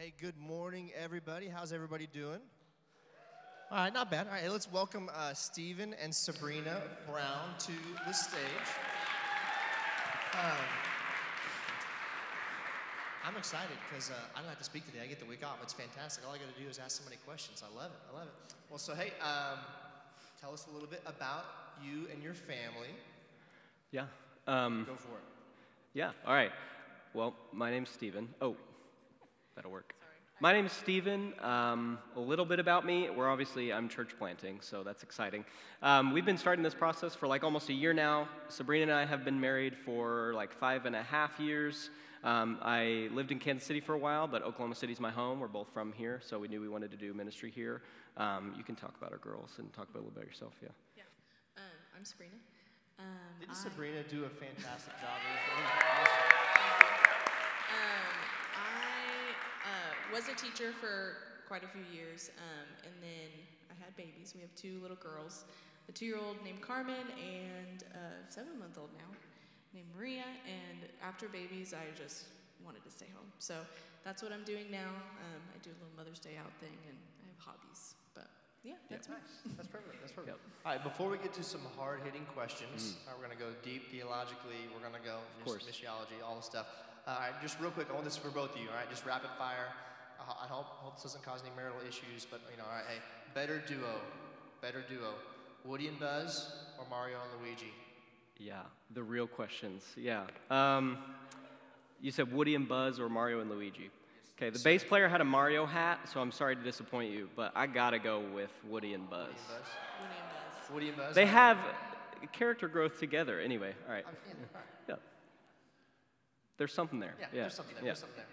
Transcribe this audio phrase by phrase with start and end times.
[0.00, 1.46] Hey, good morning, everybody.
[1.46, 2.40] How's everybody doing?
[3.70, 4.28] All right, not bad.
[4.28, 7.72] All right, let's welcome uh, Stephen and Sabrina Brown to
[8.06, 8.40] the stage.
[10.32, 10.56] Um,
[13.26, 15.00] I'm excited because uh, I don't have to speak today.
[15.04, 15.58] I get the week off.
[15.62, 16.26] It's fantastic.
[16.26, 17.62] All I got to do is ask so many questions.
[17.62, 18.00] I love it.
[18.10, 18.54] I love it.
[18.70, 19.58] Well, so hey, um,
[20.40, 21.44] tell us a little bit about
[21.84, 22.94] you and your family.
[23.92, 24.06] Yeah.
[24.46, 25.24] Um, Go for it.
[25.92, 26.12] yeah.
[26.26, 26.52] All right.
[27.12, 28.30] Well, my name's Stephen.
[28.40, 28.56] Oh,
[29.60, 29.94] that'll work.
[30.40, 31.34] My name's Stephen.
[31.42, 33.10] Um, a little bit about me.
[33.10, 35.44] We're obviously, I'm church planting, so that's exciting.
[35.82, 38.26] Um, we've been starting this process for like almost a year now.
[38.48, 41.90] Sabrina and I have been married for like five and a half years.
[42.24, 45.40] Um, I lived in Kansas City for a while, but Oklahoma City's my home.
[45.40, 47.82] We're both from here, so we knew we wanted to do ministry here.
[48.16, 50.54] Um, you can talk about our girls and talk about a little bit about yourself,
[50.62, 50.68] yeah.
[50.96, 51.02] Yeah.
[51.58, 52.32] Um, I'm Sabrina.
[52.98, 53.04] Um,
[53.40, 55.20] Didn't I, Sabrina do a fantastic job?
[57.70, 58.20] Um,
[58.56, 61.16] I uh, was a teacher for
[61.46, 63.30] quite a few years, um, and then
[63.70, 64.32] I had babies.
[64.34, 65.44] We have two little girls,
[65.88, 69.10] a two-year-old named Carmen and a seven-month-old now
[69.74, 70.24] named Maria.
[70.46, 72.26] And after babies, I just
[72.64, 73.26] wanted to stay home.
[73.38, 73.56] So
[74.04, 74.94] that's what I'm doing now.
[75.26, 77.94] Um, I do a little Mother's Day out thing, and I have hobbies.
[78.14, 78.30] But
[78.62, 79.16] yeah, that's me.
[79.16, 79.56] Nice.
[79.56, 80.00] That's perfect.
[80.00, 80.38] That's perfect.
[80.38, 80.40] Yep.
[80.64, 83.50] All right, before we get to some hard hitting questions, uh, we're going to go
[83.62, 84.70] deep theologically.
[84.72, 85.66] We're going to go just course.
[85.66, 86.66] missiology, all the stuff.
[87.10, 88.68] All right, just real quick, I want this for both of you.
[88.68, 89.66] All right, just rapid fire.
[90.20, 92.84] I, I hope, hope this doesn't cause any marital issues, but you know, all right,
[92.88, 93.00] hey,
[93.34, 93.96] better duo,
[94.62, 95.14] better duo,
[95.64, 97.72] Woody and Buzz or Mario and Luigi?
[98.38, 98.60] Yeah,
[98.94, 99.82] the real questions.
[99.96, 100.22] Yeah.
[100.52, 100.98] Um,
[102.00, 103.90] you said Woody and Buzz or Mario and Luigi.
[104.38, 107.50] Okay, the bass player had a Mario hat, so I'm sorry to disappoint you, but
[107.56, 109.26] I gotta go with Woody and Buzz.
[109.26, 109.66] Woody and Buzz.
[110.00, 110.70] Woody and Buzz.
[110.72, 111.14] Woody and Buzz.
[111.16, 111.58] They have
[112.32, 113.40] character growth together.
[113.40, 114.04] Anyway, all right.
[114.06, 114.64] I mean, yeah, all right.
[114.88, 115.09] Yeah.
[116.60, 117.14] There's something there.
[117.18, 117.40] Yeah, Yeah.
[117.48, 117.84] there's something there.
[117.84, 117.96] Yeah.
[117.96, 118.26] There's something there.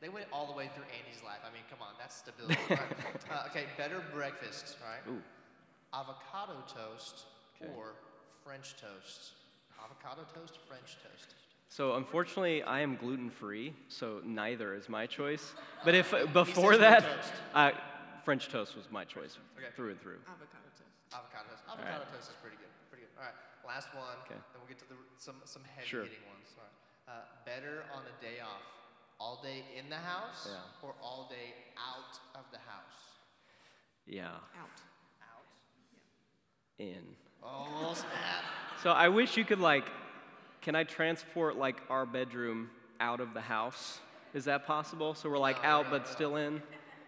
[0.00, 1.38] They went all the way through Andy's life.
[1.46, 2.58] I mean, come on, that's stability.
[2.68, 2.90] All right.
[3.30, 4.98] uh, okay, better breakfast, right?
[5.06, 5.22] Ooh.
[5.94, 7.26] Avocado toast
[7.62, 7.70] Okay.
[7.78, 7.94] or
[8.42, 9.38] French toast?
[9.78, 11.36] Avocado toast, French toast.
[11.68, 15.54] So unfortunately, I am gluten free, so neither is my choice.
[15.84, 17.32] But if before says no that, toast.
[17.54, 17.70] uh,
[18.24, 19.70] French toast was my choice Okay.
[19.76, 20.18] through and through.
[20.26, 21.14] Avocado toast.
[21.14, 21.62] Avocado toast.
[21.70, 22.72] Avocado toast is pretty good.
[22.90, 23.14] Pretty good.
[23.22, 24.18] All right, last one.
[24.26, 24.34] Okay.
[24.50, 26.02] Then we'll get to the, some, some heavy Sure.
[26.02, 26.50] hitting ones.
[26.58, 26.81] All right.
[27.08, 27.12] Uh,
[27.44, 28.62] better on a day off,
[29.18, 30.58] all day in the house Yeah.
[30.88, 33.18] or all day out of the house?
[34.06, 34.80] Yeah, Out.
[35.22, 35.44] Out.
[36.78, 37.02] in.
[37.42, 38.44] Oh, snap.
[38.82, 39.84] So I wish you could like,
[40.60, 42.70] can I transport like our bedroom
[43.00, 43.98] out of the house?
[44.34, 45.14] Is that possible?
[45.14, 46.10] So we're like No, out no, but no.
[46.10, 46.62] still in?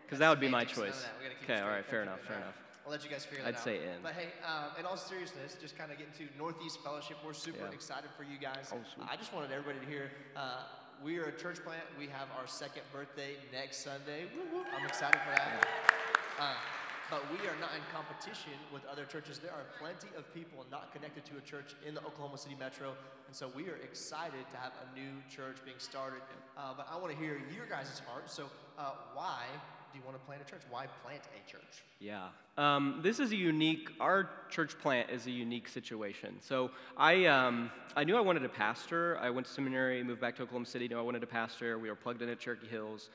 [0.05, 1.03] Because that would be my semantics, none of choice.
[1.05, 1.13] that.
[1.19, 2.55] We gotta keep it Okay, all right, fair enough, fair enough.
[2.85, 3.65] I'll let you guys figure that I'd out.
[3.65, 4.03] say in.
[4.03, 7.65] But hey, um, in all seriousness, just kind of getting to Northeast Fellowship, we're super
[7.65, 7.73] Yeah.
[7.73, 8.73] excited for you guys.
[8.75, 9.07] Oh.
[9.09, 10.65] I just wanted everybody to hear uh,
[11.03, 11.83] we are a church plant.
[11.99, 14.27] We have our second birthday next Sunday.
[14.37, 14.65] Woo, woo.
[14.77, 15.67] I'm excited for that.
[16.39, 16.55] Uh,
[17.11, 19.39] but we are not in competition with other churches.
[19.39, 22.95] There are plenty of people not connected to a church in the Oklahoma City metro.
[23.27, 26.21] And so we are excited to have a new church being started.
[26.57, 28.31] Uh, but I want to hear your guys' heart.
[28.31, 29.45] So uh, why
[29.95, 30.63] do you want to plant a church?
[30.71, 31.85] Why plant a church?
[32.01, 32.27] Yeah.
[32.59, 36.35] Um, this is a unique, our church plant is a unique situation.
[36.41, 39.17] So I, um, I knew I wanted to pastor.
[39.23, 41.79] I went to seminary, moved back to Oklahoma City, knew I wanted to pastor.
[41.79, 43.11] We were plugged in at Cherokee Hills.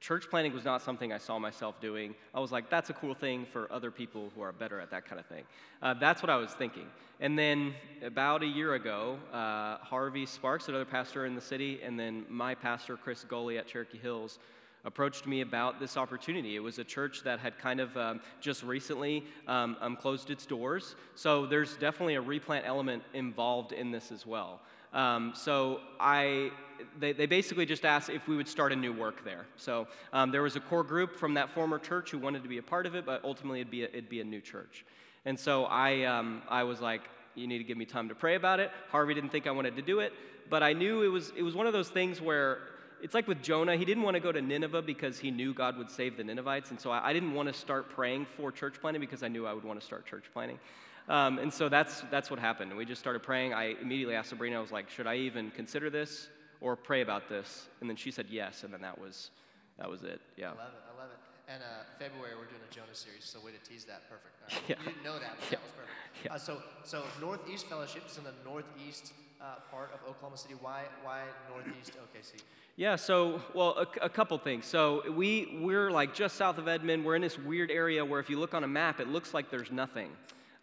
[0.00, 2.14] Church planting was not something I saw myself doing.
[2.34, 5.04] I was like, that's a cool thing for other people who are better at that
[5.04, 5.44] kind of thing.
[5.82, 6.86] Uh, that's what I was thinking.
[7.20, 12.00] And then about a year ago, uh, Harvey Sparks, another pastor in the city, and
[12.00, 14.38] then my pastor, Chris Goley at Cherokee Hills,
[14.84, 16.56] approached me about this opportunity.
[16.56, 20.46] It was a church that had kind of um, just recently um, um, closed its
[20.46, 20.96] doors.
[21.14, 24.60] So there's definitely a replant element involved in this as well.
[24.92, 26.50] Um, so I,
[26.98, 29.46] they, they basically just asked if we would start a new work there.
[29.56, 32.58] So um, there was a core group from that former church who wanted to be
[32.58, 34.84] a part of it, but ultimately it'd be a, it'd be a new church.
[35.24, 37.02] And so I, um, I was like,
[37.34, 38.70] you need to give me time to pray about it.
[38.90, 40.12] Harvey didn't think I wanted to do it,
[40.50, 42.58] but I knew it was, it was one of those things where
[43.02, 45.76] it's like with Jonah, he didn't want to go to Nineveh because he knew God
[45.76, 46.70] would save the Ninevites.
[46.70, 49.44] And so I, I didn't want to start praying for church planting because I knew
[49.44, 50.60] I would want to start church planting.
[51.08, 52.76] Um, and so that's, that's what happened.
[52.76, 53.52] We just started praying.
[53.52, 56.28] I immediately asked Sabrina, I was like, should I even consider this
[56.60, 57.66] or pray about this?
[57.80, 58.62] And then she said yes.
[58.62, 59.30] And then that was,
[59.78, 60.20] that was it.
[60.36, 60.46] Yeah.
[60.46, 60.82] I love it.
[60.94, 61.52] I love it.
[61.52, 64.02] And uh, February we're doing a Jonah series, so way to tease that.
[64.08, 64.34] Perfect.
[64.42, 64.62] Right.
[64.68, 64.76] Yeah.
[64.78, 66.24] You didn't know that, but that was perfect.
[66.24, 66.34] Yeah.
[66.34, 69.12] Uh, so, so Northeast Fellowship is in the northeast
[69.42, 70.54] uh, part of Oklahoma City.
[70.60, 72.40] Why, why Northeast OKC?
[72.76, 74.64] Yeah, so, well, a, a couple things.
[74.66, 77.04] So, we, we're like just south of Edmond.
[77.04, 79.50] We're in this weird area where if you look on a map, it looks like
[79.50, 80.10] there's nothing.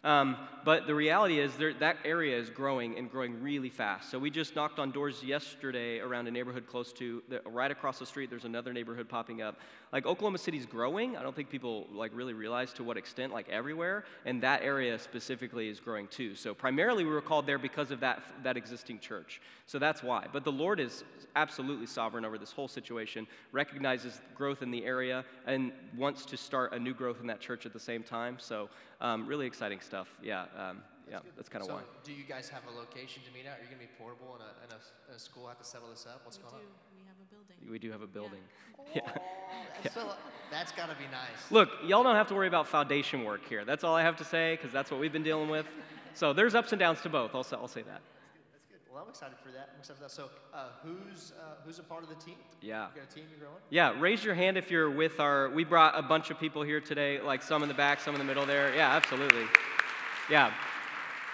[0.02, 4.10] Um, but the reality is there, that area is growing and growing really fast.
[4.10, 7.98] So we just knocked on doors yesterday around a neighborhood close to, the, right across
[7.98, 9.58] the street, there's another neighborhood popping up.
[9.92, 11.16] Like Oklahoma City's growing.
[11.16, 14.04] I don't think people like really realize to what extent, like everywhere.
[14.24, 16.36] And that area specifically is growing too.
[16.36, 19.40] So primarily we were called there because of that, that existing church.
[19.66, 20.26] So that's why.
[20.32, 21.02] But the Lord is
[21.34, 26.72] absolutely sovereign over this whole situation, recognizes growth in the area, and wants to start
[26.72, 28.36] a new growth in that church at the same time.
[28.38, 28.68] So
[29.00, 30.08] um, really exciting stuff.
[30.22, 31.82] Yeah, um, yeah, that's kind of so why.
[32.04, 33.58] do you guys have a location to meet at?
[33.58, 35.48] Are you going to be portable in a, in a, in a school?
[35.48, 36.20] Have to settle this up?
[36.22, 36.68] What's we going do.
[36.68, 36.89] on?
[37.58, 37.72] We building.
[37.72, 38.40] We do have a building.
[39.84, 40.10] Yeah, so,
[40.50, 41.50] that's got to be nice.
[41.50, 43.64] Look, y'all don't have to worry about foundation work here.
[43.64, 45.66] That's all I have to say because that's what we've been dealing with.
[46.14, 47.34] So there's ups and downs to both.
[47.34, 48.00] I'll, say- I'll say that.
[48.52, 48.78] That's good.
[48.92, 49.70] Well, I'm excited for that.
[49.72, 50.10] I'm excited for that.
[50.10, 52.34] So, uh, who's uh, who's a part of the team?
[52.60, 52.88] Yeah.
[52.94, 53.62] You got a team you're growing?
[53.70, 55.50] Yeah, raise your hand if you're with our.
[55.50, 58.18] We brought a bunch of people here today, like some in the back, some in
[58.18, 58.74] the middle there.
[58.74, 59.44] Yeah, absolutely.
[60.28, 60.52] Yeah.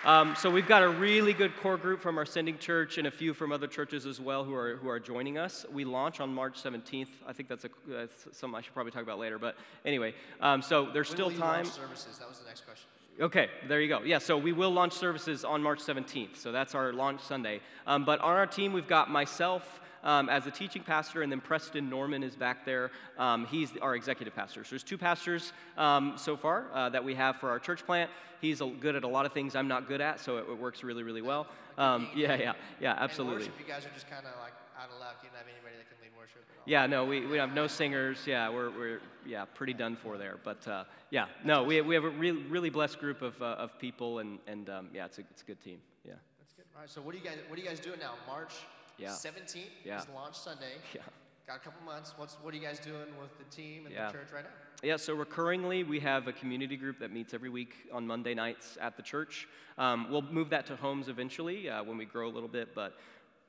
[0.06, 3.10] Um, so we've got a really good core group from our sending church and a
[3.10, 5.66] few from other churches as well who are who are joining us.
[5.72, 7.08] We launch on March 17th.
[7.26, 9.36] I think that's a that's something I should probably talk about later.
[9.36, 11.64] But anyway, um, so there's When still will time.
[11.64, 12.18] services.
[12.18, 12.86] That was the next question.
[13.20, 14.02] Okay, there you go.
[14.02, 16.36] Yeah, so we will launch services on March 17th.
[16.36, 17.60] So that's our launch Sunday.
[17.84, 21.40] Um, but on our team, we've got myself um, as a teaching pastor, and then
[21.40, 22.90] Preston Norman is back there.
[23.18, 24.64] Um, he's our executive pastor.
[24.64, 28.10] So there's two pastors um, so far uh, that we have for our church plant.
[28.40, 30.58] He's a- good at a lot of things I'm not good at, so it, it
[30.58, 31.48] works really, really well.
[31.76, 33.38] Um, yeah, yeah, yeah, absolutely.
[33.38, 35.16] worship, you guys are just kind of like out of luck.
[35.22, 36.62] You don't have anybody that can lead worship at all.
[36.66, 38.18] Yeah, no, we, we have no singers.
[38.26, 40.36] Yeah, we're, we're yeah, pretty done for there.
[40.44, 43.76] But uh, yeah, no, we, we have a really, really blessed group of, uh, of
[43.80, 45.78] people, and, and um, yeah, it's a, it's a good team.
[46.06, 46.12] Yeah.
[46.38, 46.64] That's good.
[46.76, 46.90] All right.
[46.90, 48.14] So, what do you guys what are you guys doing now?
[48.28, 48.54] March
[48.98, 49.10] Yeah.
[49.10, 49.98] 17th Yeah.
[50.00, 50.72] is launch Sunday.
[50.94, 51.02] Yeah.
[51.46, 52.12] Got a couple months.
[52.16, 54.06] What's what are you guys doing with the team and Yeah.
[54.08, 54.50] the church right now?
[54.82, 58.76] Yeah, so recurringly, we have a community group that meets every week on Monday nights
[58.80, 59.46] at the church.
[59.78, 62.98] Um, we'll move that to homes eventually uh, when we grow a little bit, but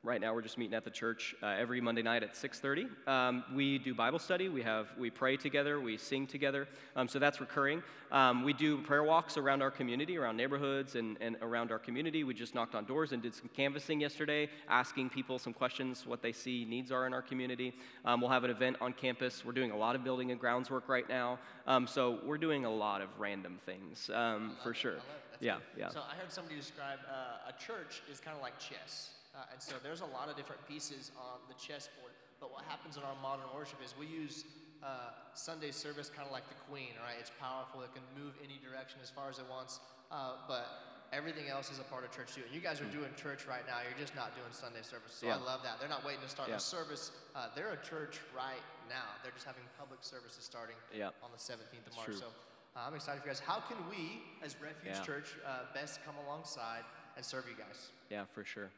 [0.08, 2.88] right now we're just meeting at the church uh, every Monday night at 6:30.
[3.08, 4.48] Um, we do Bible study.
[4.48, 5.82] We have we pray together.
[5.82, 6.68] We sing together.
[6.96, 7.84] Um, so that's recurring.
[8.10, 12.24] Um, we do prayer walks around our community, around neighborhoods, and, and around our community.
[12.24, 16.22] We just knocked on doors and did some canvassing yesterday, asking people some questions, what
[16.22, 17.74] they see needs are in our community.
[18.06, 19.44] Um, we'll have an event on campus.
[19.44, 21.38] We're doing a lot of building and grounds work right now.
[21.68, 24.92] Um, so we're doing a lot of random things um, for sure.
[24.92, 25.32] I love it.
[25.32, 25.80] That's Yeah, good.
[25.82, 25.90] yeah.
[25.90, 29.62] So I heard somebody describe uh, a church is kind of like chess, uh, and
[29.62, 32.12] so there's a lot of different pieces on the chessboard.
[32.42, 34.46] But what happens in our modern worship is we use
[34.82, 37.18] uh, Sunday service kind of like the queen, right?
[37.20, 37.82] It's powerful.
[37.82, 39.80] It can move any direction as far as it wants.
[40.10, 40.66] Uh, but
[41.14, 42.42] everything else is a part of church too.
[42.46, 43.82] And you guys are doing church right now.
[43.86, 45.14] You're just not doing Sunday service.
[45.18, 45.80] So I love that.
[45.80, 46.58] They're not waiting to start Yeah.
[46.58, 47.12] a service.
[47.36, 49.06] Uh, they're a church right now.
[49.22, 51.10] They're just having public services starting Yeah.
[51.22, 52.18] on the 17th of March.
[52.18, 52.28] So
[52.76, 53.40] uh, I'm excited for you guys.
[53.42, 55.02] How can we, as Refuge Yeah.
[55.04, 56.86] Church, uh, best come alongside
[57.16, 57.90] and serve you guys?
[58.10, 58.70] Yeah, for sure.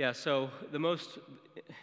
[0.00, 1.18] Yeah, so the most,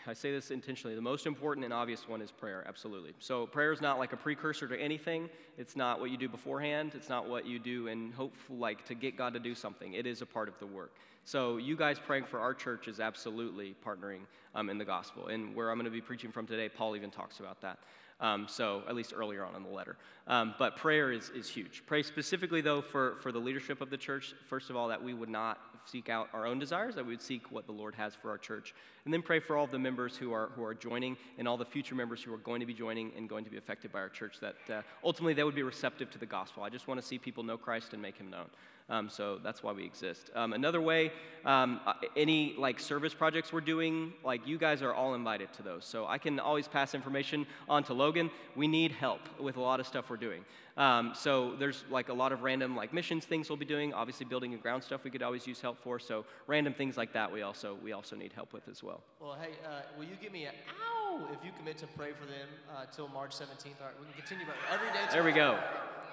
[0.08, 3.14] I say this intentionally, the most important and obvious one is prayer, absolutely.
[3.20, 5.30] So prayer is not like a precursor to anything.
[5.60, 6.94] It's not what you do beforehand.
[6.96, 9.94] It's not what you do in hope, like to get God to do something.
[9.94, 10.94] It is a part of the work.
[11.26, 14.22] So you guys praying for our church is absolutely partnering
[14.56, 15.28] um, in the gospel.
[15.28, 17.78] And where I'm going to be preaching from today, Paul even talks about that.
[18.20, 19.96] Um, so at least earlier on in the letter.
[20.26, 21.84] Um, but prayer is, is huge.
[21.86, 24.34] Pray specifically, though, for, for the leadership of the church.
[24.48, 27.22] First of all, that we would not seek out our own desires, that we would
[27.22, 28.74] seek what the Lord has for our church.
[29.06, 31.66] And then pray for all the members who are, who are joining and all the
[31.66, 34.10] future members who are going to be joining and going to be affected by our
[34.10, 36.64] church, that uh, ultimately they would be receptive to the gospel.
[36.64, 38.48] I just want to see people know Christ and make him known.
[38.90, 40.30] Um, so that's why we exist.
[40.34, 41.12] Um, another way,
[41.46, 45.64] um, uh, any like service projects we're doing, like you guys are all invited to
[45.64, 45.84] those.
[45.84, 48.32] So I can always pass information on to Logan.
[48.56, 50.46] We need help with a lot of stuff we're doing.
[50.78, 53.94] Um, so there's like a lot of random like missions things we'll be doing.
[53.94, 56.00] Obviously, building and ground stuff we could always use help for.
[56.00, 59.02] So random things like that we also we also need help with as well.
[59.20, 62.26] Well, hey, uh, will you give me an ow if you commit to pray for
[62.26, 63.80] them uh, till March 17th?
[63.82, 65.06] All right, we can continue, but every day.
[65.12, 65.58] There we go.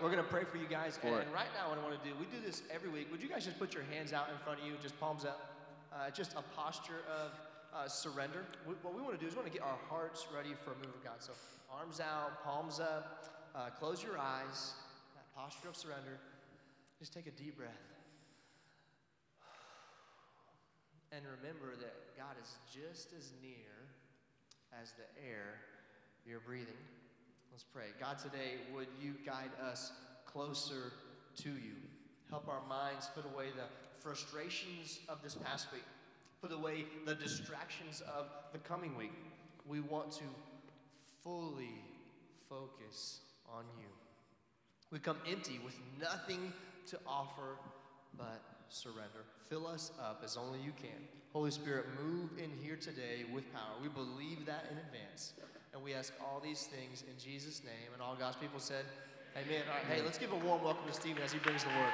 [0.00, 0.96] We're going to pray for you guys.
[0.96, 3.08] For and, right now, what I want to do, we do this every week.
[3.12, 5.54] Would you guys just put your hands out in front of you, just palms up?
[5.92, 7.30] Uh, just a posture of
[7.70, 8.44] uh, surrender.
[8.66, 10.72] We, what we want to do is we want to get our hearts ready for
[10.72, 11.20] a move of God.
[11.20, 11.32] So,
[11.70, 14.74] arms out, palms up, uh, close your eyes,
[15.14, 16.18] that posture of surrender.
[16.98, 17.70] Just take a deep breath.
[21.12, 23.83] And remember that God is just as near
[24.80, 25.60] as the air
[26.26, 26.74] you're breathing.
[27.52, 27.86] Let's pray.
[28.00, 29.92] God, today, would you guide us
[30.26, 30.92] closer
[31.36, 31.74] to you?
[32.30, 33.64] Help our minds put away the
[34.00, 35.84] frustrations of this past week,
[36.42, 39.12] put away the distractions of the coming week.
[39.66, 40.24] We want to
[41.22, 41.80] fully
[42.48, 43.20] focus
[43.52, 43.86] on you.
[44.90, 46.52] We come empty with nothing
[46.86, 47.56] to offer
[48.16, 49.24] but surrender.
[49.48, 51.08] Fill us up as only you can.
[51.34, 53.72] Holy Spirit, move in here today with power.
[53.82, 55.32] We believe that in advance.
[55.72, 57.92] And we ask all these things in Jesus' name.
[57.92, 58.84] And all God's people said,
[59.36, 59.62] Amen.
[59.68, 61.92] All right, hey, let's give a warm welcome to Stephen as he brings the word.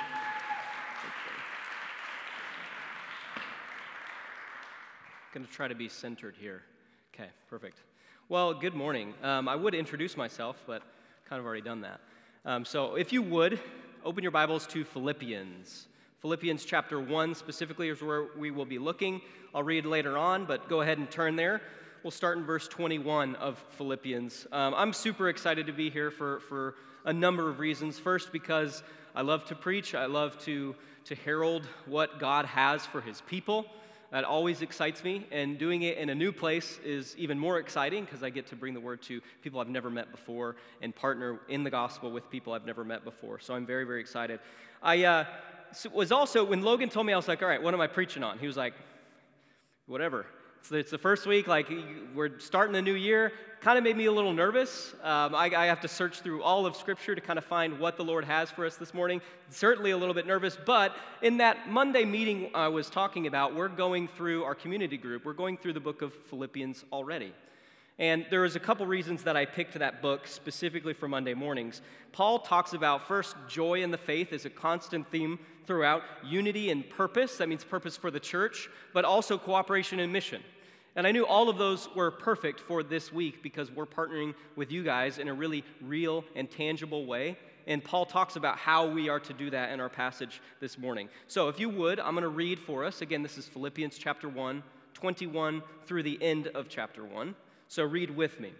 [5.33, 6.61] Going to try to be centered here.
[7.15, 7.79] Okay, perfect.
[8.29, 9.15] Well, good morning.
[9.23, 10.83] Um, I would introduce myself, but
[11.27, 12.01] kind of already done that.
[12.45, 13.59] Um, so, if you would,
[14.05, 15.87] open your Bibles to Philippians.
[16.21, 19.23] Philippians chapter 1 specifically is where we will be looking.
[19.55, 21.63] I'll read later on, but go ahead and turn there.
[22.03, 24.47] We'll start in verse 21 of Philippians.
[24.53, 26.75] Um, I'm super excited to be here for, for
[27.07, 27.99] a number of reasons.
[27.99, 28.83] First, because
[29.15, 30.75] I love to preach, I love to,
[31.07, 33.65] to herald what God has for his people.
[34.11, 38.05] That always excites me, and doing it in a new place is even more exciting
[38.05, 41.41] because I get to bring the word to people I've never met before and partner
[41.49, 43.39] in the gospel with people I've never met before.
[43.39, 44.41] So I'm very, very excited.
[44.83, 45.25] I uh,
[45.93, 48.23] was also, when Logan told me, I was like, all right, what am I preaching
[48.23, 48.39] on?
[48.39, 48.75] He was like,
[49.87, 50.27] whatever.
[50.63, 51.71] So it's the first week, like
[52.15, 53.33] we're starting the new year.
[53.61, 54.95] Kind of made me a little nervous.
[55.03, 57.97] Um, I, I, have to search through all of Scripture to kind of find what
[57.97, 59.21] the Lord has for us this morning.
[59.49, 63.69] Certainly a little bit nervous, but in that Monday meeting I was talking about, we're
[63.69, 65.25] going through our community group.
[65.25, 67.35] We're going through the book of Philippians already.
[67.99, 71.83] And there was a couple reasons that I picked that book specifically for Monday mornings.
[72.13, 76.89] Paul talks about first joy in the faith is a constant theme throughout, unity and
[76.89, 80.43] purpose, that means purpose for the church, but also cooperation and mission.
[80.97, 84.73] And I knew all of those were perfect for this week because we're partnering with
[84.73, 87.39] you guys in a really real and tangible way.
[87.67, 91.09] And Paul talks about how we are to do that in our passage this morning.
[91.29, 93.03] So if you would, I'm going to read for us.
[93.03, 94.63] Again, this is Philippians chapter 1,
[94.95, 97.35] 21 through the end of chapter 1.
[97.71, 98.53] So read with me.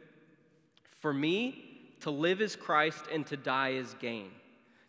[1.01, 1.65] For me,
[2.03, 4.31] to live is Christ and to die is gain.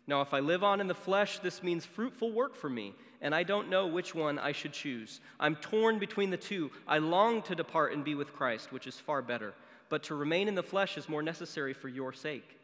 [0.06, 3.34] Now, if I live on in the flesh, this means fruitful work for me, and
[3.34, 5.18] I don't know which one I should choose.
[5.40, 6.70] I'm torn between the two.
[6.86, 9.54] I long to depart and be with Christ, which is far better,
[9.88, 12.60] but to remain in the flesh is more necessary for your sake.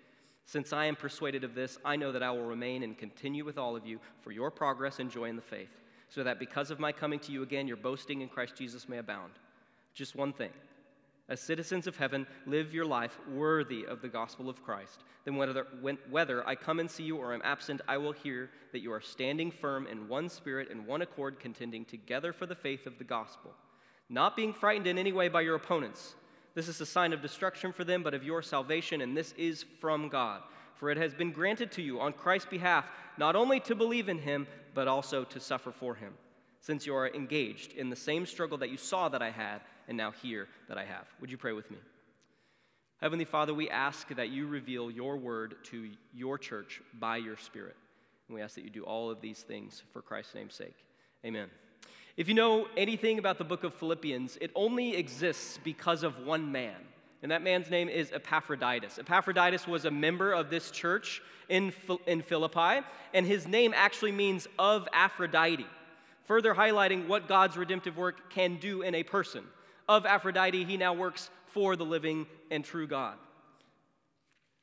[0.47, 3.59] Since I am persuaded of this, I know that I will remain and continue with
[3.59, 5.77] all of you for your progress and joy in the faith,
[6.09, 8.99] so that because of my coming to you again, your boasting in Christ Jesus may
[8.99, 9.33] abound.
[9.93, 10.51] Just one thing.
[11.29, 15.05] As citizens of heaven, live your life worthy of the gospel of Christ.
[15.27, 18.49] Then, whether, when, whether I come and see you or am absent, I will hear
[18.73, 22.55] that you are standing firm in one spirit and one accord, contending together for the
[22.55, 23.53] faith of the gospel,
[24.09, 26.15] not being frightened in any way by your opponents.
[26.55, 29.67] This is a sign of destruction for them, but of your salvation, and this is
[29.81, 30.41] from God.
[30.77, 32.87] For it has been granted to you on Christ's behalf
[33.19, 36.15] not only to believe in him, but also to suffer for him,
[36.61, 39.97] since you are engaged in the same struggle that you saw that I had and
[39.97, 41.07] now hear that I have.
[41.21, 41.79] Would you pray with me?
[43.01, 47.77] Heavenly Father, we ask that you reveal your word to your church by your Spirit.
[48.29, 50.75] And we ask that you do all of these things for Christ's name's sake.
[51.25, 51.49] Amen.
[52.17, 56.53] If you know anything about the book of Philippians, it only exists because of one
[56.53, 56.75] man.
[57.23, 58.99] And that man's name is Epaphroditus.
[58.99, 61.73] Epaphroditus was a member of this church in,
[62.07, 65.67] in Philippi, and his name actually means of Aphrodite,
[66.25, 69.45] further highlighting what God's redemptive work can do in a person
[69.89, 73.17] of Aphrodite, he now works for the living and true God.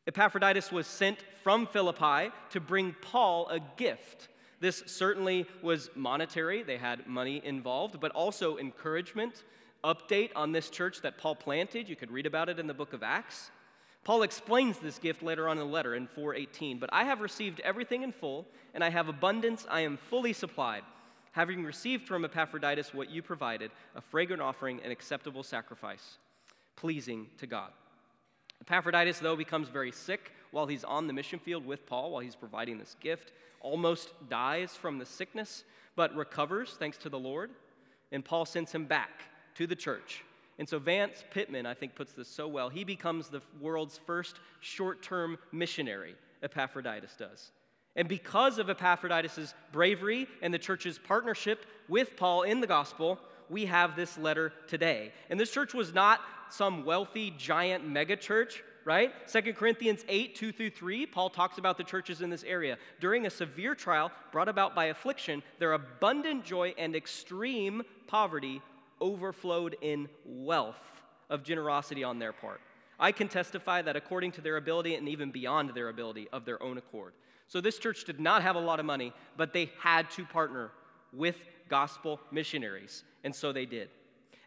[0.08, 4.28] Epaphroditus was sent from Philippi to bring Paul a gift.
[4.60, 9.44] This certainly was monetary, they had money involved, but also encouragement,
[9.84, 11.90] update on this church that Paul planted.
[11.90, 13.52] You could read about it in the book of Acts.
[14.04, 16.78] Paul explains this gift later on in the letter in 418.
[16.78, 20.84] But I have received everything in full, and I have abundance, I am fully supplied
[21.36, 26.18] having received from Epaphroditus what you provided, a fragrant offering, an acceptable sacrifice,
[26.78, 27.72] pleasing to God.
[28.62, 32.38] Epaphroditus, though, becomes very sick while he's on the mission field with Paul, while he's
[32.38, 35.66] providing this gift, almost dies from the sickness,
[35.98, 37.52] but recovers thanks to the Lord.
[38.14, 39.24] And Paul sends him back
[39.56, 40.24] to the church.
[40.58, 42.70] And so Vance Pitman, I think, puts this so well.
[42.70, 47.52] He becomes the world's first short term missionary, Epaphroditus does.
[47.96, 53.66] And because of Epaphroditus' bravery and the church's partnership with Paul in the gospel, we
[53.66, 55.12] have this letter today.
[55.30, 59.12] And this church was not some wealthy giant megachurch, right?
[59.28, 62.78] 2 Corinthians 8, 2 through 3, Paul talks about the churches in this area.
[63.00, 68.62] During a severe trial brought about by affliction, their abundant joy and extreme poverty
[69.02, 72.62] overflowed in wealth of generosity on their part.
[73.00, 76.62] I can testify that according to their ability and even beyond their ability of their
[76.62, 77.14] own accord.
[77.48, 80.72] So this church did not have a lot of money, but they had to partner
[81.14, 81.38] with
[81.70, 83.90] gospel missionaries, and so they did.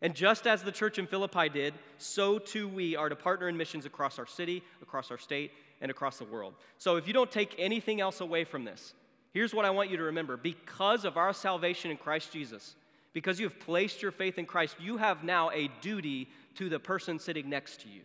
[0.03, 3.57] And just as the church in Philippi did, so too we are to partner in
[3.57, 6.55] missions across our city, across our state, and across the world.
[6.77, 8.95] So if you don't take anything else away from this,
[9.33, 12.75] Here's what I want you to remember because of our salvation in Christ Jesus,
[13.13, 16.81] because you have placed your faith in Christ, you have now a duty to the
[16.81, 18.03] person sitting next to you.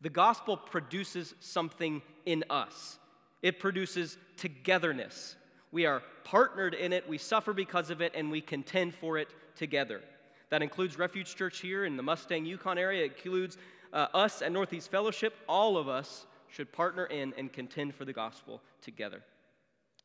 [0.00, 2.98] The gospel produces something in us,
[3.44, 5.36] it produces togetherness.
[5.70, 9.28] We are partnered in it, we suffer because of it, and we contend for it
[9.54, 10.00] together.
[10.48, 13.04] That includes Refuge Church here in the Mustang Yukon area.
[13.04, 13.58] It includes
[13.92, 15.34] uh, us at Northeast Fellowship.
[15.46, 19.20] All of us should partner in and contend for the gospel together.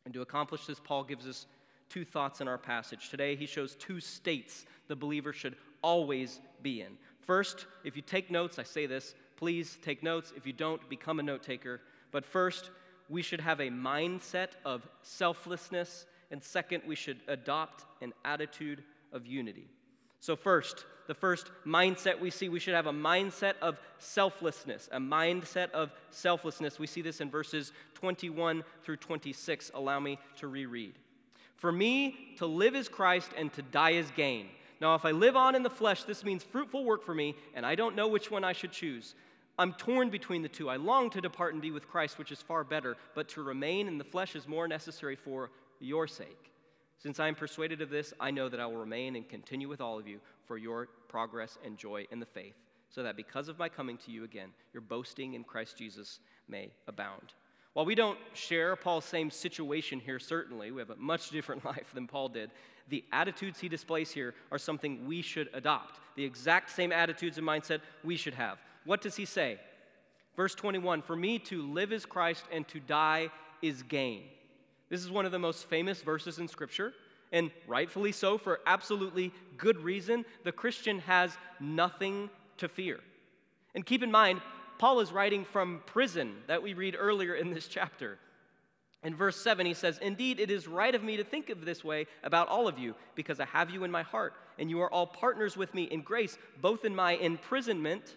[0.03, 1.45] And to accomplish this, Paul gives us
[1.87, 3.07] two thoughts in our passage.
[3.07, 6.97] Today, he shows two states the believer should always be in.
[7.21, 10.33] First, if you take notes, I say this, please take notes.
[10.35, 11.79] If you don't, become a note taker.
[12.11, 12.71] But first,
[13.09, 16.05] we should have a mindset of selflessness.
[16.31, 19.67] And second, we should adopt an attitude of unity.
[20.19, 24.99] So, first, the first mindset we see, we should have a mindset of selflessness, a
[24.99, 26.77] mindset of selflessness.
[26.77, 29.71] We see this in verses 21 through 26.
[29.73, 30.99] Allow me to reread.
[31.55, 34.47] For me, to live is Christ and to die is gain.
[34.81, 37.65] Now, if I live on in the flesh, this means fruitful work for me, and
[37.65, 39.15] I don't know which one I should choose.
[39.59, 40.69] I'm torn between the two.
[40.69, 43.89] I long to depart and be with Christ, which is far better, but to remain
[43.89, 45.51] in the flesh is more necessary for
[45.81, 46.53] your sake.
[46.97, 49.81] Since I am persuaded of this, I know that I will remain and continue with
[49.81, 52.55] all of you for your progress and joy in the faith,
[52.89, 56.71] so that because of my coming to you again, your boasting in Christ Jesus may
[56.87, 57.33] abound.
[57.73, 61.91] While we don't share Paul's same situation here, certainly, we have a much different life
[61.93, 62.51] than Paul did.
[62.87, 65.99] The attitudes he displays here are something we should adopt.
[66.15, 68.57] The exact same attitudes and mindset we should have.
[68.89, 69.59] What does he say?
[70.35, 73.29] Verse 21 For me to live is Christ and to die
[73.61, 74.23] is gain.
[74.89, 76.95] This is one of the most famous verses in Scripture,
[77.31, 80.25] and rightfully so, for absolutely good reason.
[80.43, 82.99] The Christian has nothing to fear.
[83.75, 84.41] And keep in mind,
[84.79, 88.17] Paul is writing from prison that we read earlier in this chapter.
[89.03, 91.83] In verse 7, he says, Indeed, it is right of me to think of this
[91.83, 94.91] way about all of you, because I have you in my heart, and you are
[94.91, 98.15] all partners with me in grace, both in my imprisonment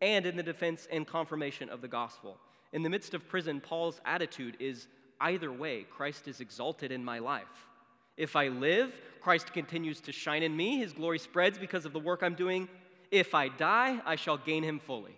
[0.00, 2.38] and in the defense and confirmation of the gospel.
[2.72, 4.88] In the midst of prison, Paul's attitude is
[5.20, 7.68] either way, Christ is exalted in my life.
[8.16, 11.98] If I live, Christ continues to shine in me, his glory spreads because of the
[11.98, 12.68] work I'm doing.
[13.10, 15.16] If I die, I shall gain him fully.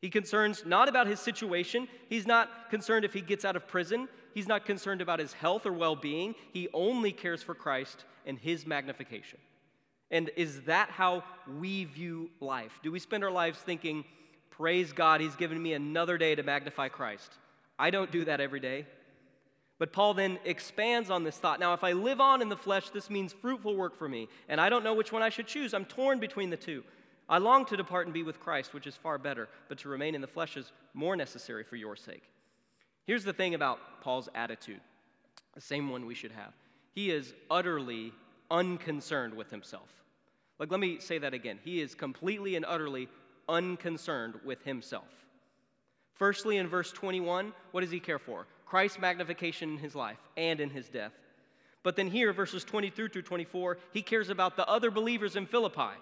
[0.00, 1.88] He concerns not about his situation.
[2.08, 4.08] He's not concerned if he gets out of prison.
[4.34, 6.34] He's not concerned about his health or well being.
[6.52, 9.38] He only cares for Christ and his magnification.
[10.10, 11.24] And is that how
[11.58, 12.78] we view life?
[12.82, 14.04] Do we spend our lives thinking,
[14.50, 17.32] praise God, He's given me another day to magnify Christ?
[17.78, 18.86] I don't do that every day.
[19.78, 21.60] But Paul then expands on this thought.
[21.60, 24.60] Now, if I live on in the flesh, this means fruitful work for me, and
[24.60, 25.74] I don't know which one I should choose.
[25.74, 26.82] I'm torn between the two.
[27.28, 30.14] I long to depart and be with Christ, which is far better, but to remain
[30.14, 32.22] in the flesh is more necessary for your sake.
[33.04, 34.80] Here's the thing about Paul's attitude
[35.54, 36.52] the same one we should have.
[36.92, 38.12] He is utterly
[38.50, 39.88] unconcerned with himself.
[40.58, 41.58] Like, let me say that again.
[41.62, 43.08] He is completely and utterly
[43.48, 45.08] unconcerned with himself.
[46.14, 48.46] Firstly, in verse 21, what does he care for?
[48.64, 51.12] Christ's magnification in his life and in his death.
[51.82, 55.94] But then here, verses 23 through 24, he cares about the other believers in Philippi.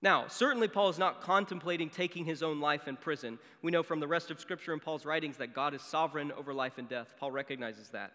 [0.00, 3.38] Now, certainly Paul is not contemplating taking his own life in prison.
[3.60, 6.54] We know from the rest of Scripture and Paul's writings that God is sovereign over
[6.54, 7.14] life and death.
[7.20, 8.12] Paul recognizes that.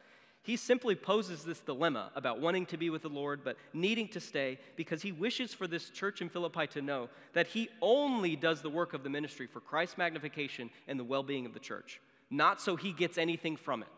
[0.48, 4.22] He simply poses this dilemma about wanting to be with the Lord but needing to
[4.22, 8.62] stay because he wishes for this church in Philippi to know that he only does
[8.62, 12.00] the work of the ministry for Christ's magnification and the well being of the church,
[12.30, 13.90] not so he gets anything from it.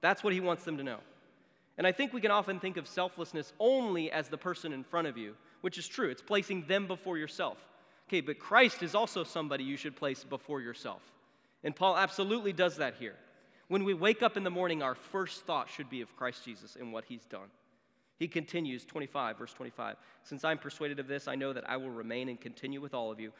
[0.00, 1.00] That's what he wants them to know.
[1.76, 5.08] And I think we can often think of selflessness only as the person in front
[5.08, 6.08] of you, which is true.
[6.08, 7.58] It's placing them before yourself.
[8.08, 11.02] Okay, but Christ is also somebody you should place before yourself.
[11.62, 13.16] And Paul absolutely does that here.
[13.68, 16.76] When we wake up in the morning, our first thought should be of Christ Jesus
[16.76, 17.48] and what he's done.
[18.18, 19.96] He continues, 25, verse 25.
[20.24, 23.12] Since I'm persuaded of this, I know that I will remain and continue with all
[23.12, 23.32] of you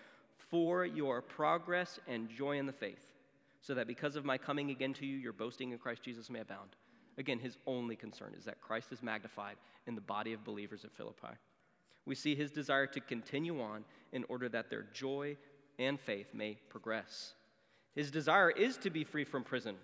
[0.50, 3.12] for your progress and joy in the faith,
[3.60, 6.40] so that because of my coming again to you, your boasting in Christ Jesus may
[6.40, 6.70] abound.
[7.16, 10.92] Again, his only concern is that Christ is magnified in the body of believers at
[10.92, 11.34] Philippi.
[12.06, 15.36] We see his desire to continue on in order that their joy
[15.78, 17.34] and faith may progress.
[17.94, 19.74] His desire is to be free from prison,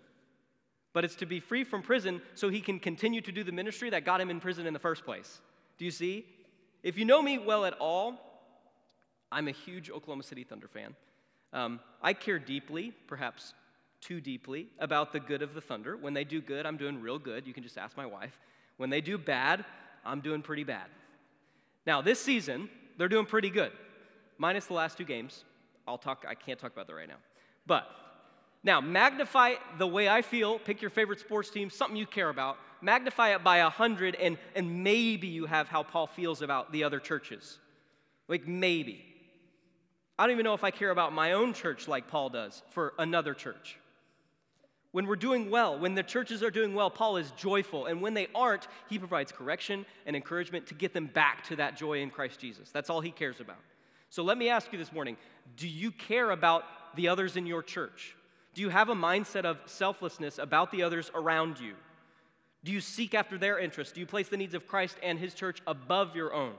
[0.95, 3.91] but it's to be free from prison so he can continue to do the ministry
[3.91, 5.41] that got him in prison in the first place.
[5.77, 6.25] Do you see?
[6.83, 8.15] If you know me well at all,
[9.31, 10.95] I'm a huge Oklahoma City Thunder fan.
[11.53, 13.53] Um, I care deeply, perhaps
[14.01, 15.97] too deeply, about the good of the Thunder.
[15.97, 17.47] When they do good, I'm doing real good.
[17.47, 18.39] You can just ask my wife.
[18.77, 19.65] When they do bad,
[20.05, 20.87] I'm doing pretty bad.
[21.87, 23.73] Now, this season, they're doing pretty good,
[24.39, 25.45] minus the last two games.
[25.89, 27.19] I'll talk, I can't talk about that right now.
[27.67, 27.89] But
[28.65, 32.57] Now, magnify the way I feel, pick your favorite sports team, something you care about,
[32.81, 36.83] magnify it by a hundred, and, and maybe you have how Paul feels about the
[36.83, 37.59] other churches.
[38.27, 39.05] Like, maybe.
[40.19, 42.95] I don't even know if I care about my own church like Paul does for
[42.99, 43.79] another church.
[44.93, 47.87] When we're doing well, when the churches are doing well, Paul is joyful.
[47.87, 51.77] And when they aren't, he provides correction and encouragement to get them back to that
[51.77, 52.71] joy in Christ Jesus.
[52.71, 53.59] That's all he cares about.
[54.09, 55.17] So let me ask you this morning
[55.57, 58.15] do you care about the others in your church?
[58.55, 61.75] Do you have a mindset of selflessness about the others around you?
[62.63, 63.93] Do you seek after their interests?
[63.93, 66.55] Do you place the needs of Christ and his church above your own?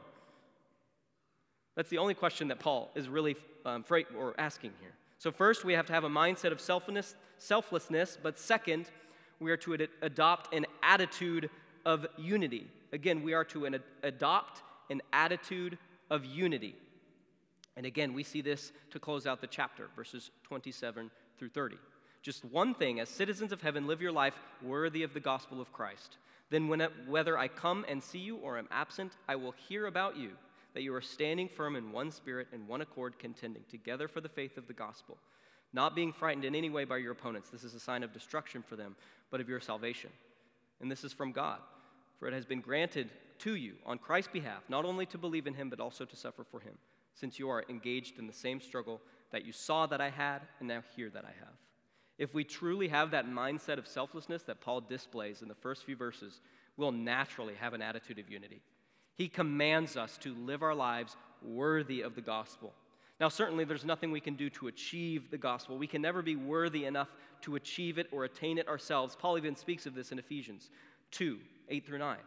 [1.75, 4.91] That's the only question that Paul is really um, freight, or asking here.
[5.17, 8.91] So, first, we have to have a mindset of selflessness, selflessness, but second,
[9.39, 11.49] we are to ad- adopt an attitude
[11.85, 12.67] of unity.
[12.93, 15.77] Again, we are to an, adopt an attitude
[16.09, 16.75] of unity.
[17.75, 21.77] And again, we see this to close out the chapter, verses 27 through 30.
[22.21, 25.71] Just one thing as citizens of heaven, live your life worthy of the gospel of
[25.71, 26.17] Christ.
[26.49, 30.17] Then, when, whether I come and see you or am absent, I will hear about
[30.17, 30.31] you
[30.73, 34.29] that you are standing firm in one spirit and one accord, contending together for the
[34.29, 35.17] faith of the gospel,
[35.71, 37.49] not being frightened in any way by your opponents.
[37.49, 38.95] This is a sign of destruction for them,
[39.31, 40.09] but of your salvation.
[40.81, 41.59] And this is from God,
[42.19, 45.53] for it has been granted to you on Christ's behalf, not only to believe in
[45.53, 46.77] him, but also to suffer for him,
[47.13, 48.99] since you are engaged in the same struggle
[49.35, 51.53] that you saw that I had and now hear that I have.
[52.17, 55.97] If we truly have that mindset of selflessness that Paul displays in the first few
[55.97, 56.39] verses,
[56.77, 58.61] we'll naturally have an attitude of unity.
[59.13, 62.71] He commands us to live our lives worthy of the gospel.
[63.19, 65.77] Now, certainly, there's nothing we can do to achieve the gospel.
[65.77, 67.09] We can never be worthy enough
[67.41, 69.17] to achieve it or attain it ourselves.
[69.19, 70.69] Paul even speaks of this in Ephesians
[71.11, 72.17] 2 8 through 9.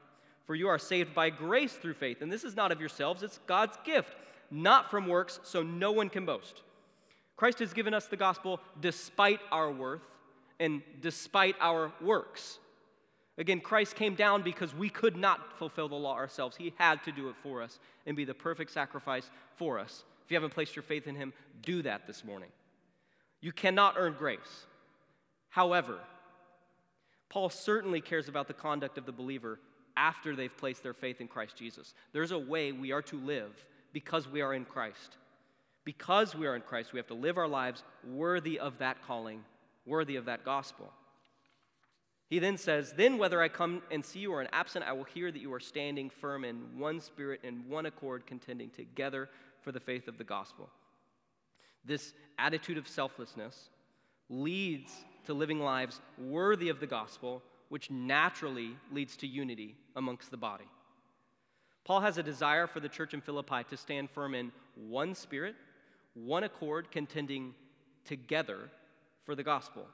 [0.44, 3.40] For you are saved by grace through faith, and this is not of yourselves, it's
[3.47, 4.14] God's gift,
[4.51, 6.64] not from works, so no one can boast.
[7.38, 10.03] Christ has given us the gospel despite our worth
[10.59, 12.59] and despite our works.
[13.38, 16.57] Again, Christ came down because we could not fulfill the law ourselves.
[16.57, 20.03] He had to do it for us and be the perfect sacrifice for us.
[20.24, 22.48] If you haven't placed your faith in Him, do that this morning.
[23.40, 24.66] You cannot earn grace.
[25.51, 26.01] However,
[27.29, 29.61] Paul certainly cares about the conduct of the believer
[29.96, 31.94] after they've placed their faith in Christ Jesus.
[32.12, 35.18] There's a way we are to live because we are in Christ.
[35.88, 39.42] Because we are in Christ, we have to live our lives worthy of that calling,
[39.87, 40.92] worthy of that gospel.
[42.29, 45.05] He then says, Then whether I come and see you or am absent, I will
[45.05, 49.31] hear that you are standing firm in one spirit and one accord, contending together
[49.62, 50.68] for the faith of the gospel.
[51.87, 53.70] This attitude of selflessness
[54.29, 54.92] leads
[55.24, 60.68] to living lives worthy of the gospel, which naturally leads to unity amongst the body.
[61.87, 65.55] Paul has a desire for the church in Philippi to stand firm in one spirit,
[66.24, 67.54] one accord, contending
[68.04, 68.70] together
[69.24, 69.87] for the gospel.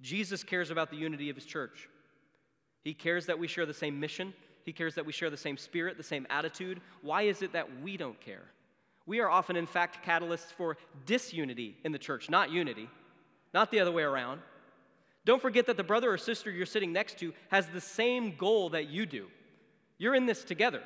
[0.00, 1.88] Jesus cares about the unity of his church.
[2.82, 4.34] He cares that we share the same mission.
[4.64, 6.80] He cares that we share the same spirit, the same attitude.
[7.02, 8.44] Why is it that we don't care?
[9.06, 12.88] We are often, in fact, catalysts for disunity in the church, not unity,
[13.52, 14.40] not the other way around.
[15.24, 18.70] Don't forget that the brother or sister you're sitting next to has the same goal
[18.70, 19.26] that you do.
[19.98, 20.82] You're in this together.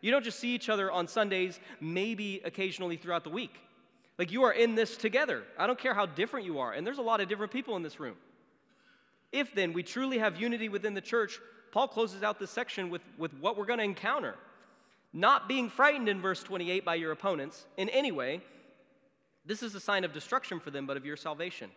[0.00, 3.58] You don't just see each other on Sundays, maybe occasionally throughout the week.
[4.18, 5.44] Like you are in this together.
[5.56, 6.72] I don't care how different you are.
[6.72, 8.16] And there's a lot of different people in this room.
[9.30, 11.38] If then we truly have unity within the church,
[11.70, 14.34] Paul closes out this section with, with what we're going to encounter.
[15.12, 18.42] Not being frightened in verse 28 by your opponents in any way,
[19.46, 21.70] this is a sign of destruction for them, but of your salvation.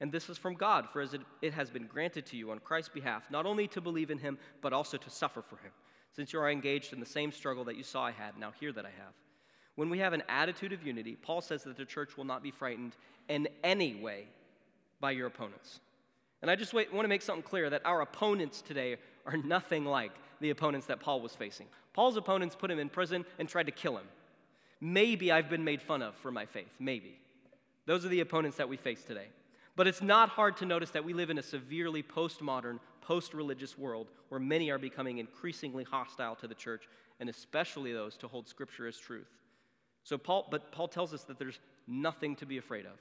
[0.00, 2.58] And this is from God, for as it, it has been granted to you on
[2.58, 5.72] Christ's behalf, not only to believe in him, but also to suffer for him,
[6.14, 8.72] since you are engaged in the same struggle that you saw I had, now hear
[8.72, 9.12] that I have.
[9.74, 12.50] When we have an attitude of unity, Paul says that the church will not be
[12.50, 12.96] frightened
[13.28, 14.26] in any way
[15.00, 15.80] by your opponents.
[16.42, 19.84] And I just wait, want to make something clear that our opponents today are nothing
[19.84, 21.66] like the opponents that Paul was facing.
[21.94, 24.06] Paul's opponents put him in prison and tried to kill him.
[24.80, 26.74] Maybe I've been made fun of for my faith.
[26.80, 27.16] Maybe.
[27.86, 29.26] Those are the opponents that we face today.
[29.76, 33.78] But it's not hard to notice that we live in a severely postmodern, post religious
[33.78, 36.88] world where many are becoming increasingly hostile to the church,
[37.20, 39.28] and especially those to hold Scripture as truth.
[40.04, 42.98] So, Paul, but Paul tells us that there's nothing to be afraid of.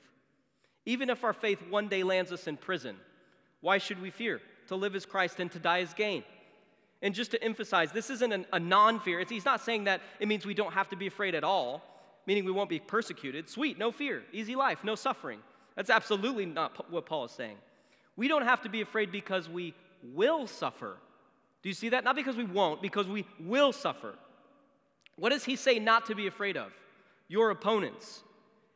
[0.85, 2.95] Even if our faith one day lands us in prison,
[3.61, 4.41] why should we fear?
[4.67, 6.23] To live as Christ and to die as gain.
[7.01, 9.23] And just to emphasize, this isn't an, a non fear.
[9.27, 11.83] He's not saying that it means we don't have to be afraid at all,
[12.27, 13.49] meaning we won't be persecuted.
[13.49, 15.39] Sweet, no fear, easy life, no suffering.
[15.75, 17.57] That's absolutely not what Paul is saying.
[18.15, 20.97] We don't have to be afraid because we will suffer.
[21.63, 22.03] Do you see that?
[22.03, 24.13] Not because we won't, because we will suffer.
[25.15, 26.71] What does he say not to be afraid of?
[27.31, 28.23] Your opponents,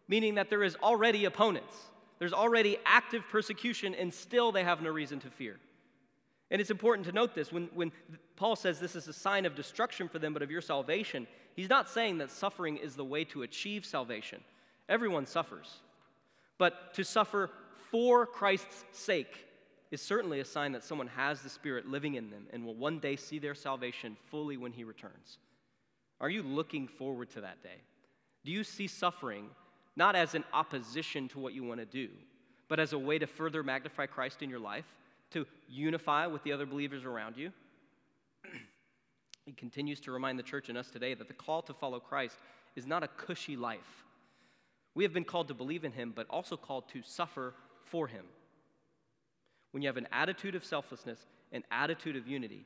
[0.07, 1.75] meaning that there is already opponents.
[2.19, 5.57] There's already active persecution, and still they have no reason to fear.
[6.49, 7.91] And it's important to note this when, when
[8.37, 11.67] Paul says this is a sign of destruction for them, but of your salvation, he's
[11.67, 14.39] not saying that suffering is the way to achieve salvation.
[14.87, 15.81] Everyone suffers.
[16.57, 17.49] But to suffer
[17.91, 19.35] for Christ's sake
[19.91, 22.99] is certainly a sign that someone has the Spirit living in them and will one
[22.99, 25.39] day see their salvation fully when he returns.
[26.21, 27.81] Are you looking forward to that day?
[28.45, 29.49] Do you see suffering
[29.95, 32.09] not as an opposition to what you want to do,
[32.67, 34.85] but as a way to further magnify Christ in your life,
[35.31, 37.51] to unify with the other believers around you?
[39.45, 42.37] he continues to remind the church and us today that the call to follow Christ
[42.75, 44.03] is not a cushy life.
[44.93, 48.25] We have been called to believe in him, but also called to suffer for him.
[49.71, 51.19] When you have an attitude of selflessness,
[51.51, 52.65] an attitude of unity,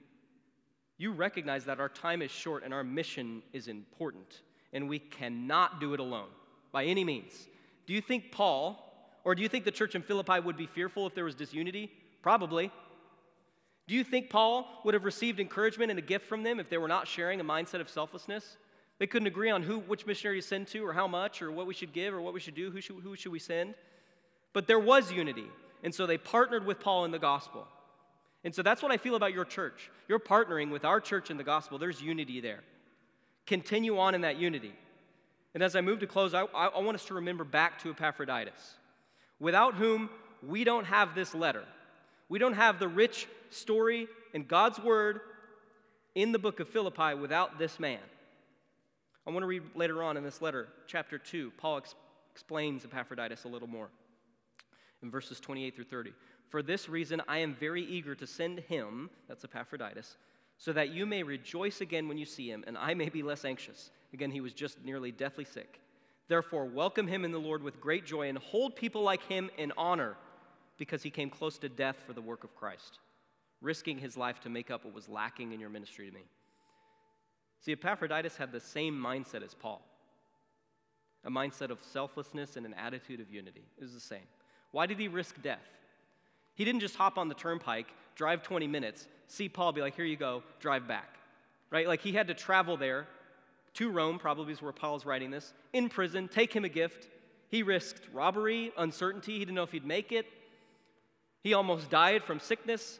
[0.97, 4.41] you recognize that our time is short and our mission is important,
[4.73, 6.29] and we cannot do it alone
[6.71, 7.47] by any means.
[7.87, 11.07] Do you think Paul, or do you think the church in Philippi would be fearful
[11.07, 11.91] if there was disunity?
[12.21, 12.71] Probably.
[13.87, 16.77] Do you think Paul would have received encouragement and a gift from them if they
[16.77, 18.57] were not sharing a mindset of selflessness?
[18.99, 21.65] They couldn't agree on who, which missionary to send to, or how much, or what
[21.65, 23.73] we should give, or what we should do, who should, who should we send.
[24.53, 25.47] But there was unity,
[25.83, 27.65] and so they partnered with Paul in the gospel.
[28.43, 29.89] And so that's what I feel about your church.
[30.07, 31.77] You're partnering with our church in the gospel.
[31.77, 32.61] There's unity there.
[33.49, 34.71] Continue on in that unity.
[35.55, 38.75] And as I move to close, I, I, want us to remember back to Epaphroditus,
[39.39, 40.11] without whom
[40.47, 41.63] we don't have this letter.
[42.29, 45.21] We don't have the rich story and God's word
[46.13, 47.97] in the book of Philippi without this man.
[49.25, 51.51] I want to read later on in this letter, chapter 2.
[51.57, 51.95] Paul ex-
[52.31, 53.89] explains Epaphroditus a little more
[55.01, 56.13] in verses 28 through 30.
[56.49, 60.17] For this reason, I am very eager to send him, that's Epaphroditus,
[60.59, 63.45] so that you may rejoice again when you see him, and I may be less
[63.45, 63.89] anxious.
[64.13, 65.79] Again, he was just nearly deathly sick.
[66.27, 69.73] Therefore, welcome him in the Lord with great joy and hold people like him in
[69.77, 70.15] honor
[70.77, 72.99] because he came close to death for the work of Christ,
[73.61, 76.23] risking his life to make up what was lacking in your ministry to me.
[77.61, 79.81] See, Epaphroditus had the same mindset as Paul
[81.25, 83.63] a mindset of selflessness and an attitude of unity.
[83.77, 84.27] It was the same.
[84.71, 85.67] Why did he risk death?
[86.53, 87.87] He didn't just hop on the turnpike,
[88.19, 91.15] drive 20 minutes, see Paul, be like, here you go, drive back.
[91.71, 91.87] Right?
[91.87, 93.07] Like he had to travel there
[93.75, 97.07] to Rome, probably is where Paul's writing this, in prison, take him a gift.
[97.47, 99.33] He risked robbery, uncertainty.
[99.33, 100.25] He didn't know if he'd make it.
[101.43, 102.99] He almost died from sickness.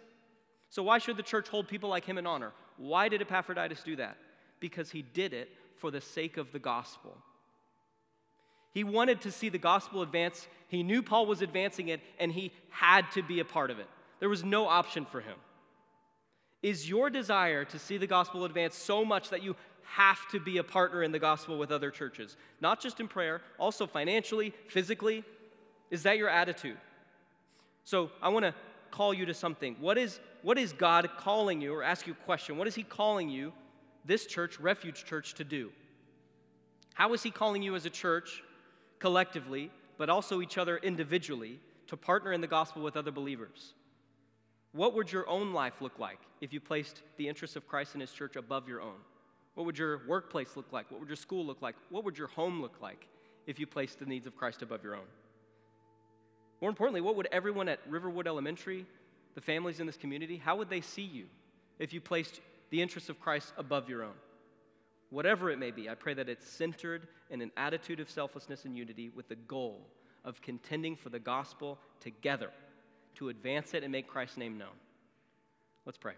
[0.69, 2.53] So, why should the church hold people like him in honor?
[2.77, 4.15] Why did Epaphroditus do that?
[4.62, 7.17] Because he did it for the sake of the gospel.
[8.71, 10.47] He wanted to see the gospel advance.
[10.69, 13.88] He knew Paul was advancing it, and he had to be a part of it.
[14.19, 15.36] There was no option for him.
[16.62, 19.55] Is your desire to see the gospel advance so much that you
[19.93, 23.41] have to be a partner in the gospel with other churches, not just in prayer,
[23.58, 25.23] also financially, physically.
[25.89, 26.77] Is that your attitude?
[27.84, 28.53] So I want to
[28.91, 29.75] call you to something.
[29.79, 32.58] What is, what is God calling you, or ask you a question?
[32.58, 33.51] What is He calling you,
[34.05, 35.71] this church, Refuge Church, to do?
[36.93, 38.43] How is He calling you as a church,
[38.99, 43.73] collectively, but also each other individually, to partner in the gospel with other believers?
[44.71, 48.01] What would your own life look like if you placed the interests of Christ and
[48.01, 48.97] His church above your own?
[49.55, 50.91] What would your workplace look like?
[50.91, 51.75] What would your school look like?
[51.89, 53.08] What would your home look like
[53.47, 55.08] if you placed the needs of Christ above your own?
[56.62, 58.86] More importantly, what would everyone at Riverwood Elementary,
[59.34, 61.25] the families in this community, how would they see you
[61.79, 64.13] if you placed the interests of Christ above your own?
[65.10, 68.77] Whatever it may be, I pray that it's centered in an attitude of selflessness and
[68.77, 69.88] unity with the goal
[70.23, 72.51] of contending for the gospel together
[73.19, 74.75] to advance it and make Christ's name known.
[75.86, 76.13] Let's pray.